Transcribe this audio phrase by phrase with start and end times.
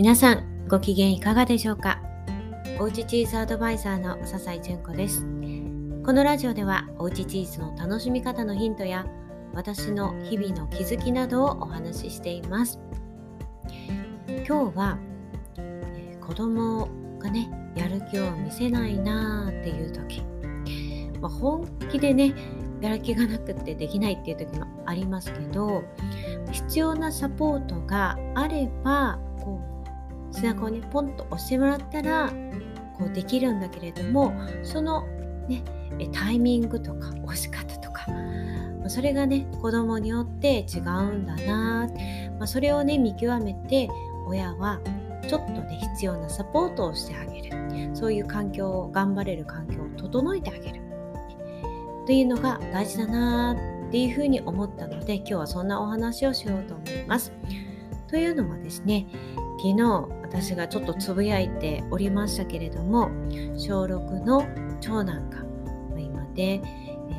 [0.00, 2.00] 皆さんご機嫌いかがでしょうか？
[2.78, 5.20] おうちチーズアドバイザーの笹井純子です。
[6.06, 9.04] このラジオではおうちチーズの楽しみ方のヒントや
[9.52, 12.80] 私の日々の気づきなどをお話ししています。
[14.26, 14.98] 今日は、
[15.58, 20.22] えー、子供がねやる気を見せないなーっていう時、
[21.20, 22.32] まあ、本気でね
[22.80, 25.84] やる気がなくってできないっていう時もありますけど
[26.52, 29.18] 必要なサポートがあれば
[30.32, 32.32] 背中をねポンと押してもらったら
[32.98, 35.06] こうできるんだけれどもその
[35.48, 35.62] ね
[36.12, 38.06] タイミングとか押し方とか
[38.88, 41.88] それがね子供によって違うんだな、
[42.38, 43.88] まあ、それをね見極めて
[44.26, 44.80] 親は
[45.28, 47.50] ちょっとね必要なサポートをしてあげる。
[47.94, 50.80] そういう環境を頑張れる環境を整えてあげる。
[52.06, 53.56] というのが大事だな
[53.88, 57.32] っていうふうに思ったので今日はそんなお話をしようと思います。
[58.08, 59.06] というのもですね
[59.58, 63.10] 昨日私がちょっとつぶやいておりましたけれども
[63.56, 64.46] 小6の
[64.80, 65.38] 長男が
[65.98, 66.60] 今で、え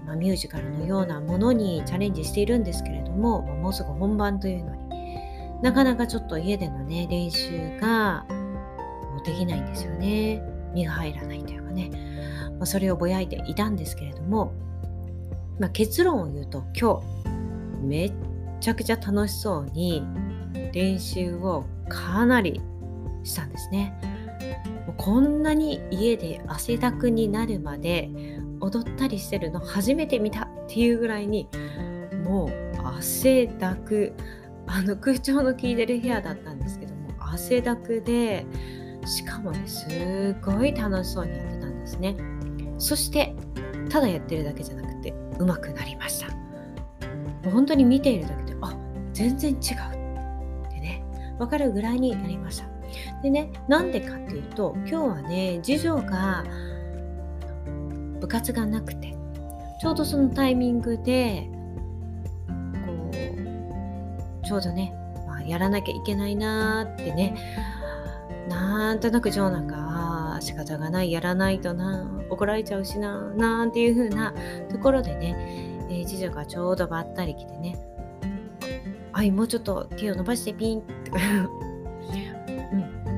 [0.00, 4.82] ー、まあ、ミュージカルのようなものにチャレンジしているんですけれども、まあ、もうすぐ本番というのに
[5.62, 8.24] なかなかちょっと家でのね練習が
[9.24, 10.42] できないんですよね。
[10.74, 11.90] 身が入らないというかね、
[12.58, 14.52] まあ、それをぼやいていたんですけれども、
[15.58, 17.00] ま結論を言うと今
[17.82, 18.12] 日めっ
[18.60, 20.02] ちゃくちゃ楽しそうに
[20.72, 22.60] 練習をかなり
[23.24, 23.94] したんですね。
[24.86, 28.10] もうこんなに家で汗だくになるまで
[28.60, 31.48] 踊ったりしてるの初めて見たっていうぐらいに
[32.24, 32.50] もう
[32.84, 34.12] 汗だく
[34.66, 38.46] あの空調の効いてる部屋だったんですけども汗だくで
[39.04, 42.16] しかもねすごい楽しそうにやってたんですね
[42.78, 43.34] そして
[43.88, 48.76] ただやってるだけじゃなくて上手くなりました本当に見ているだけであ
[49.12, 50.02] 全然違う
[51.42, 52.71] わかるぐらいになりました。
[53.22, 56.44] でね、なんでかっていうと、今日はね、次女が
[58.20, 59.16] 部活がなくて、
[59.80, 61.48] ちょうどそのタイミングで、
[62.86, 64.94] こう、ちょうどね、
[65.26, 67.36] まあ、やらなきゃいけないなーってね、
[68.48, 69.92] なんとなく長男が、
[70.42, 74.34] 仕方がない、やらないとな、怒られちゃうしな、なんていう風な
[74.70, 75.36] ところでね、
[75.88, 77.78] えー、次女がちょうどばったり来てね、
[79.12, 81.18] はい、もうちょっと手を伸ばしてピンとか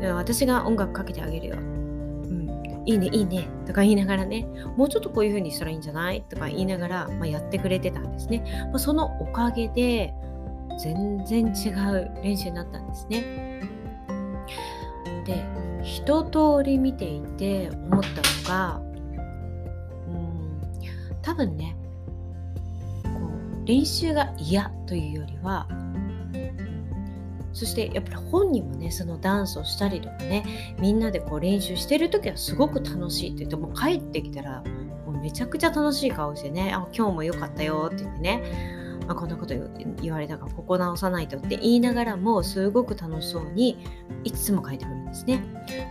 [0.00, 1.56] うん、私が音楽かけてあげるよ。
[1.56, 6.22] うん、いいね、いいねとか言いながらね、もうちょっとこういう風にしたらいいんじゃない？
[6.22, 8.44] とか言いながら、まあ、やってくれてたんですね。
[8.70, 10.14] まあ、そのおかげで、
[10.80, 13.22] 全然違う練習になったんですね。
[15.26, 15.44] で、
[15.82, 18.80] 一通り見ていて思ったのが、
[20.06, 20.60] うん、
[21.20, 21.76] 多分ね、
[23.64, 25.66] 練習が嫌というよりは
[27.58, 30.44] そしてやっぱり本人もねそのダンスをしたりとかね
[30.78, 34.62] みんなでこう練習してる時はすごく楽しいって言っても帰ってきたら
[35.04, 39.56] もうめちゃくちゃ楽しい顔してねあ今日も良かったよって言ってね、まあ、こんなこと
[40.00, 43.76] 言われたからここ直さないとって言いながらもすごく楽しそうに
[44.22, 45.42] いつも書いてくるんですね。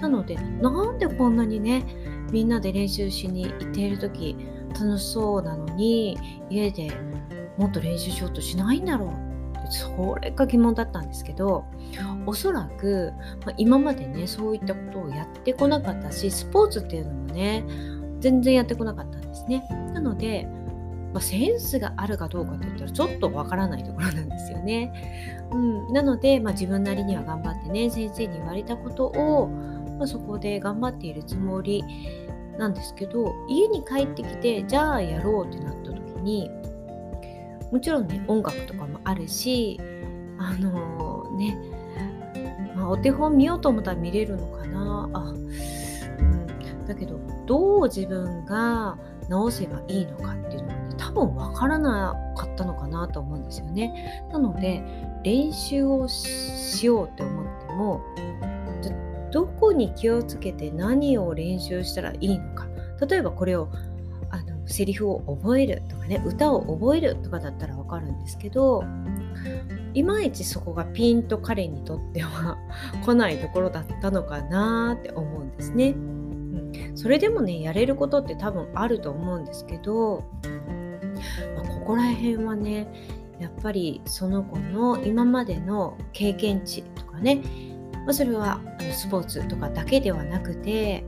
[0.00, 1.84] なのでなんでこんなにね
[2.30, 4.36] みんなで練習しに行っている時
[4.80, 6.16] 楽しそうなのに
[6.48, 6.92] 家で
[7.58, 9.25] もっと練習しようとしないんだろう
[9.70, 11.64] それが疑問だったんですけど
[12.26, 13.12] おそらく、
[13.44, 17.64] まあ、今までねそういったことをやってこなかったしスポーツっていうのもね
[18.20, 19.62] 全然やってこなかったんですね。
[19.92, 20.46] なので、
[21.12, 24.92] まあ、センスがあるかどうかって言ったらちょっとわからないところなんですよね、
[25.52, 29.48] うん、なので、まあ、自分なりには頑張ってね先生に言われたことを、
[29.98, 31.84] まあ、そこで頑張っているつもり
[32.58, 36.50] なんですけど家に帰ってきてじゃあやろうってなった時に
[37.70, 39.80] もちろんね音楽とかもあるし
[40.38, 41.58] あのー、ね、
[42.76, 45.10] まあ、お手本見ようと思ったら見れるのかな。
[45.12, 54.26] あ、うん、だけどどう自分が直せばいいのかっていうのはね多分分からなかったのかなと思うんですよね。
[54.30, 54.82] なので
[55.24, 58.02] 練習をしようって思っても
[59.32, 62.66] どこに気をつけて何を練習したらいいのか。
[63.06, 63.68] 例えばこれを
[64.66, 68.84] セリフを覚えるとかね歌を覚えるとかだったらわかるんですけど
[69.94, 72.58] いまいちそこがピンと彼にとっては
[73.04, 75.90] 来ないところだったのかなって思うんですね。
[75.90, 80.24] うん、それでもねやれることって多分あると思うんですけど、
[81.54, 82.88] まあ、ここら辺はね
[83.38, 87.42] やっぱりその子の今までの経験値とかね、
[88.04, 88.60] まあ、それは
[88.92, 91.04] スポーツとかだけではなくて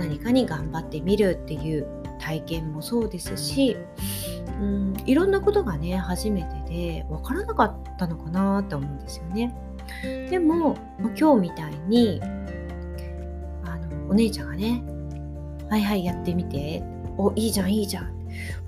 [0.00, 1.86] 何かに頑張ってみるっていう
[2.18, 3.76] 体験もそうですし、
[4.58, 9.54] うん、いろんなことがね初めてで分からなかったのかなと思うんですよね。
[10.30, 10.76] でも
[11.18, 12.20] 今日みたいに
[13.64, 14.82] あのお姉ちゃんがね
[15.68, 16.82] 「はいはいやってみて」
[17.18, 18.10] 「おいいじゃんいいじゃん」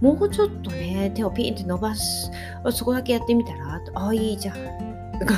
[0.01, 2.31] もうちょっとね手をピンって伸ばす
[2.73, 4.57] そこだけやってみたら「あいいじゃん」
[5.19, 5.35] とか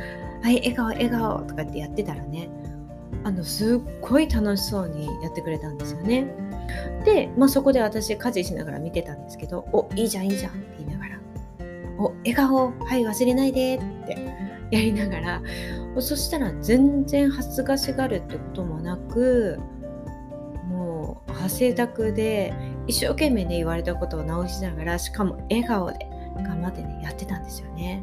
[0.42, 2.48] 「はい笑顔笑顔」とかってやってたらね
[3.24, 6.26] あのすっごい楽しそうにやってくれたんですよね。
[7.04, 11.18] で、まあ、そこで私家事しながら見てたんですけど「おいいじゃんいいじゃん」って言いながら
[11.98, 14.16] 「お笑顔はい忘れないで」って
[14.70, 15.42] やりながら
[15.98, 19.58] そしたら全然恥ずかしがるってこともなく
[20.68, 22.52] もう汗だくで
[22.86, 25.98] 一生懸命ね言われたことを直しながらしかも笑顔で
[26.36, 28.02] 頑張ってねやってたんですよね。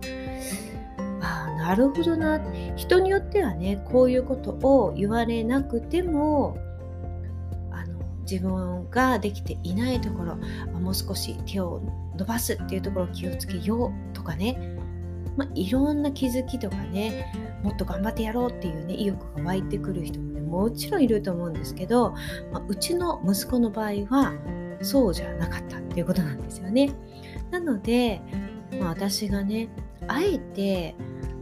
[1.22, 2.42] ああなるほどな
[2.76, 6.58] 人によってはねこういうことを言われなくても
[7.72, 10.36] あの自分ができていないところ
[10.80, 11.82] もう少し手を
[12.18, 14.78] 伸ばすっていうところを気をつけようとかね
[15.38, 17.32] まあ、いろんな気づきとかね
[17.64, 22.12] もっと頑張ってやろうっていうね意欲が湧いてくる人もねもちろんいると思うんですけど、
[22.52, 24.34] まあ、うちの息子の場合は
[24.82, 26.92] そうじゃなかったっていうことなんですよね。
[27.52, 28.22] なので、
[28.80, 29.70] まあ、私がね
[30.12, 30.96] あえて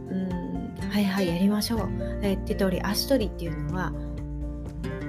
[0.08, 1.88] うんはいはいやりましょう、
[2.22, 3.92] えー、手取り足取りっていうのは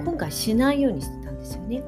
[0.04, 1.84] 今回しないようにしてたんですよね。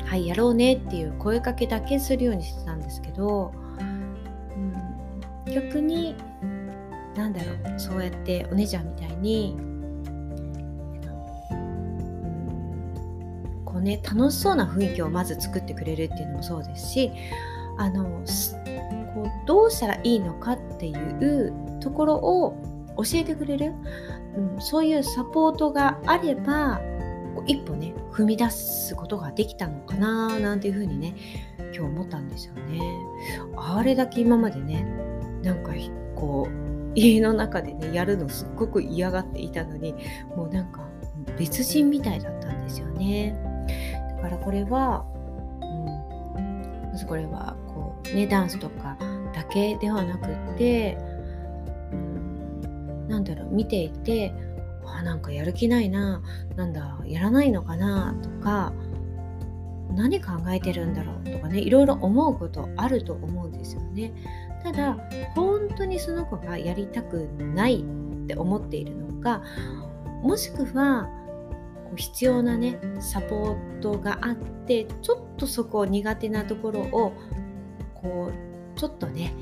[0.00, 6.14] うん、はいやろうねっていう声かけだけするようにしてたんですけどうん逆に
[7.16, 9.56] なんだろうそうやってお姉ちゃんみたいに、
[13.64, 17.10] こうね楽しそうな雰囲気をまず作ってくれるっていうのもそうですし
[17.78, 18.24] あの
[19.20, 22.56] こうどうしたらいいのかっていうところを
[22.96, 23.72] 教えてくれる、
[24.36, 26.80] うん、そういうサポートがあれば
[27.46, 31.14] 一歩ね踏み出すことができたのかななんていうふうにね
[31.58, 32.80] 今日思ったんですよね。
[33.56, 34.84] あれだけ今までね
[35.42, 35.72] なんか
[36.16, 39.94] こう家の中でねやるのすっごく嫌がっていたのに
[40.34, 40.88] もうなんか
[41.38, 43.38] 別人みたいだったんですよね
[44.16, 45.06] だからこれは、
[46.36, 48.96] うん、まずこれはこうねダンスとか
[49.50, 50.96] けではなくって、
[51.92, 54.32] うん、なんだろう見ていて
[54.86, 56.22] あなんかやる気ないな
[56.56, 58.72] なんだやらないのかなとか
[59.94, 64.12] 何考えてるんだろうとかねいろいろ思うことあると思うんですよね。
[64.62, 64.96] ただ
[65.34, 69.42] 本当にその子がやりたくないって思っているのか
[70.22, 71.08] もしくは
[71.96, 74.34] 必要なねサポートがあっ
[74.66, 77.14] てちょっとそこ苦手なところを
[77.94, 78.49] こう
[78.80, 79.34] ちょっとね、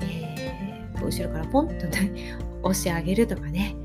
[0.00, 3.76] えー、後ろからポンとね 押してあげるとかね、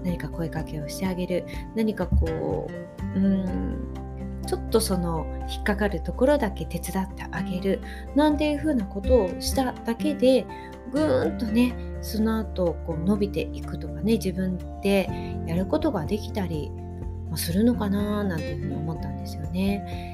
[0.00, 1.44] うん、何か声かけをしてあげる。
[1.74, 2.68] 何かこ
[3.16, 3.88] ううん。
[4.46, 7.80] ちょっとその引っかかるところだけ手伝ってあげる。
[8.14, 10.46] なんていうふうなことをしただけで
[10.92, 15.10] ぐーんとねその後こう伸びていくとかね自分で
[15.48, 16.70] やることができたり
[17.34, 20.13] するのかななんていうふうに思ったんですよね。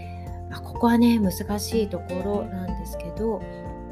[0.50, 3.41] まあ、ここはね難しいところなんですけど、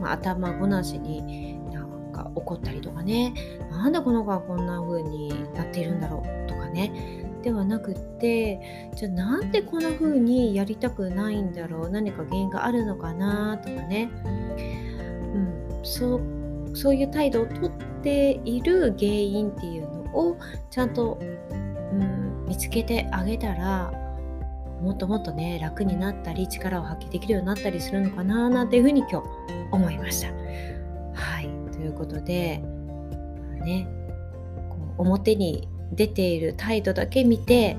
[0.00, 3.32] まあ、頭ごなしになんか怒ったりとかね。
[3.70, 7.25] なんでこの子はこんな風になっているんだろうとかね。
[7.43, 11.90] ではなくってじゃあなんでこんな風にやりたくないんだろう。
[11.90, 16.21] 何か原因があるのかなとかね、うん、そう
[16.75, 17.71] そういう態度をとっ
[18.02, 20.37] ている原因っていうのを
[20.71, 23.92] ちゃんと、うん、見つけてあげたら
[24.80, 29.28] もっともっとね楽になったり力を発揮できるようになったりするのかななんていうふうに今日
[29.73, 30.28] 思いました。
[31.14, 31.50] はい。
[31.73, 32.58] ということで
[33.64, 33.88] ね
[34.70, 37.76] こう表に出ている態度だけ見て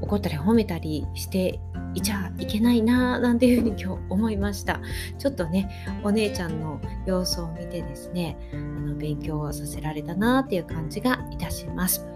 [0.00, 1.60] 怒ったり褒めたりして
[1.94, 4.80] いちゃいけないななんていうふうに今日思いました。
[5.18, 5.68] ちょっとね
[6.04, 12.06] お姉ちゃんの様子を見てですねあの勉強をさせられたなっていう感じがいたします。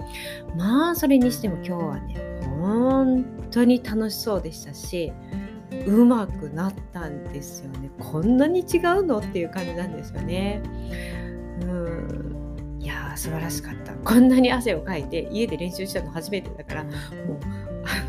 [0.57, 2.34] まあそれにしても今日はね
[2.65, 5.13] 本当に楽しそうでしたし
[5.87, 10.63] うまくなったんですよねこんなに違うのっていう感じなんですよね
[11.61, 16.95] うんいやー素晴らしかったこんなに汗をかいて家で練習したの初めてだからもう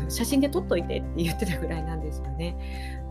[0.08, 2.56] 写真で撮っといてって言ってたぐらいなんですよね。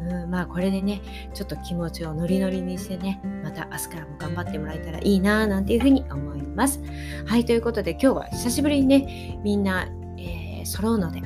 [0.02, 1.02] うんまあこれでね
[1.34, 6.82] ちょっと気持ちをノリノリにしてねまた明日からも頑張ってもらえたらいいななんていうふうに思います。
[7.26, 9.88] はいということで今日は久しぶりにねみんな、
[10.18, 11.22] えー、揃うので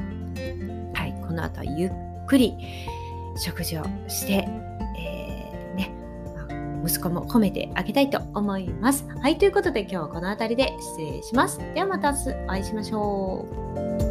[1.39, 1.91] の後はゆっ
[2.27, 2.57] くり
[3.37, 4.47] 食事をして
[4.97, 5.91] えー、ね
[6.85, 9.05] 息子も褒めてあげたいと思います。
[9.21, 11.59] はい、ということで今日はこの辺りで失礼します。
[11.73, 13.45] ではまた明日お会いしましょ
[14.05, 14.08] う。